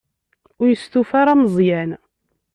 [0.61, 1.91] Ur yestufa ara Meẓyan.